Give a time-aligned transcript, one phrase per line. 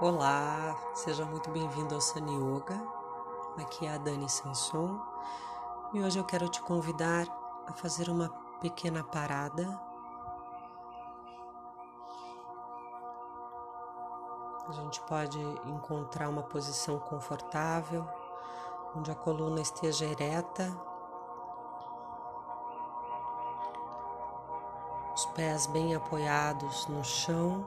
[0.00, 2.80] Olá, seja muito bem-vindo ao Sun Yoga.
[3.60, 4.96] Aqui é a Dani Sanson
[5.92, 7.26] e hoje eu quero te convidar
[7.66, 8.28] a fazer uma
[8.60, 9.66] pequena parada.
[14.68, 18.06] A gente pode encontrar uma posição confortável,
[18.94, 20.80] onde a coluna esteja ereta,
[25.12, 27.66] os pés bem apoiados no chão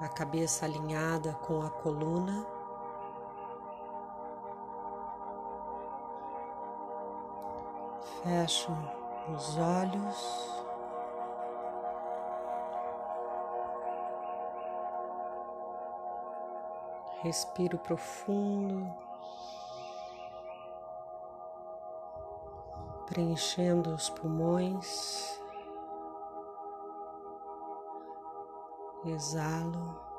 [0.00, 2.46] a cabeça alinhada com a coluna.
[8.22, 8.72] Fecho
[9.34, 10.60] os olhos.
[17.22, 18.90] Respiro profundo,
[23.06, 25.39] preenchendo os pulmões.
[29.04, 30.10] Exalo.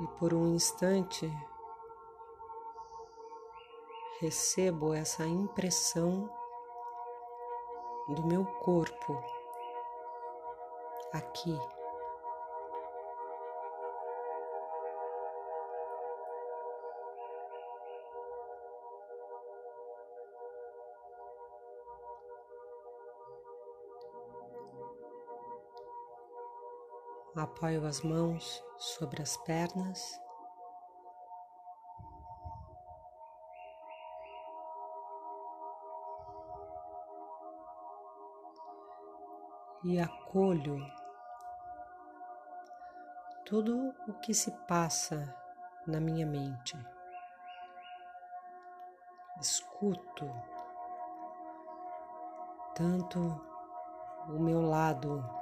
[0.00, 1.30] E por um instante
[4.20, 6.30] recebo essa impressão
[8.08, 9.22] do meu corpo
[11.12, 11.58] aqui.
[27.36, 30.20] Apoio as mãos sobre as pernas.
[39.84, 40.78] E acolho
[43.46, 45.32] tudo o que se passa
[45.86, 46.76] na minha mente.
[49.40, 50.28] Escuto
[52.74, 53.18] tanto
[54.28, 55.39] o meu lado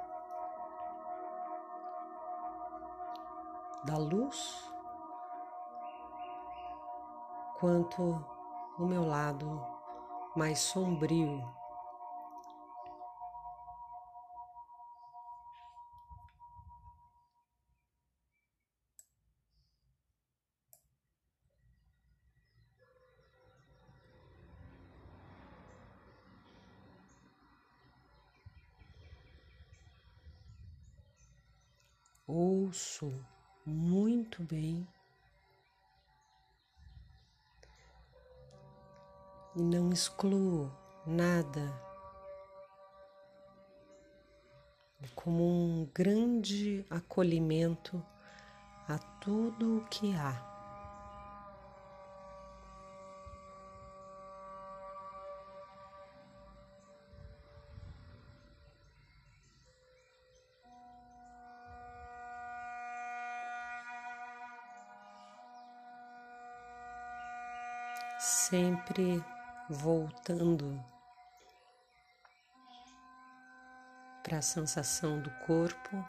[3.85, 4.69] da luz,
[7.59, 8.25] quanto
[8.77, 9.61] o meu lado
[10.35, 11.41] mais sombrio.
[32.27, 33.11] Ouço
[33.65, 34.87] muito bem.
[39.55, 40.71] E não excluo
[41.05, 41.89] nada
[45.15, 48.03] como um grande acolhimento
[48.87, 50.48] a tudo o que há.
[68.19, 69.23] Sempre
[69.69, 70.77] voltando
[74.21, 76.05] para a sensação do corpo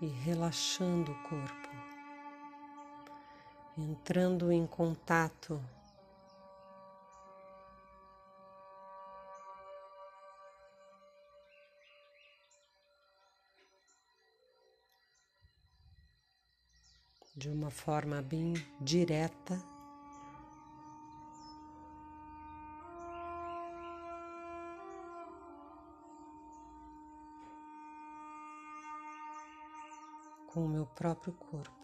[0.00, 1.68] e relaxando o corpo,
[3.76, 5.60] entrando em contato
[17.34, 19.60] de uma forma bem direta
[30.58, 31.78] com o meu próprio corpo.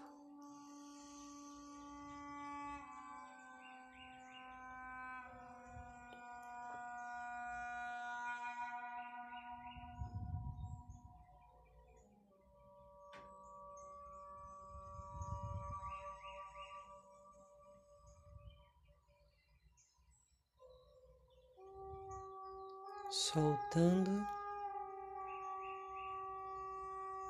[23.10, 24.26] soltando,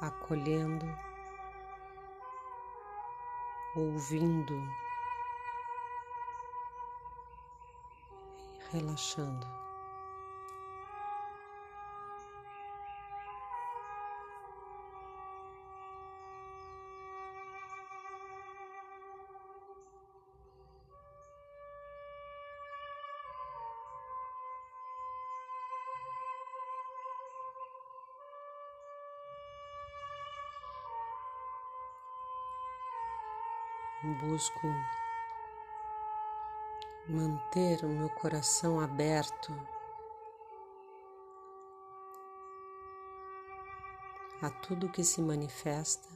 [0.01, 1.14] acolhendo
[3.77, 4.55] ouvindo,
[8.73, 9.64] relaxando.
[34.13, 34.67] Busco
[37.09, 39.53] manter o meu coração aberto
[44.43, 46.14] a tudo que se manifesta.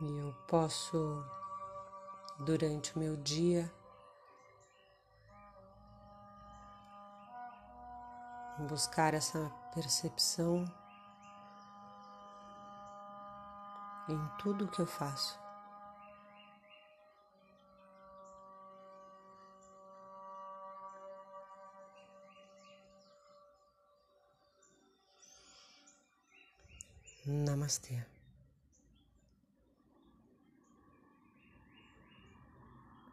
[0.00, 1.24] E eu posso,
[2.40, 3.72] durante o meu dia,
[8.68, 10.64] buscar essa percepção
[14.08, 15.38] em tudo que eu faço.
[27.26, 28.13] Namastê.